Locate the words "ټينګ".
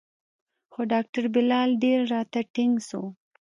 2.53-2.73